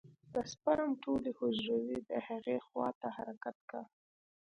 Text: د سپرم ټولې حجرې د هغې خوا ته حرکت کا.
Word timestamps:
د 0.33 0.35
سپرم 0.51 0.91
ټولې 1.03 1.31
حجرې 1.39 1.99
د 2.09 2.11
هغې 2.27 2.57
خوا 2.65 2.87
ته 2.99 3.07
حرکت 3.17 3.57
کا. 3.69 3.81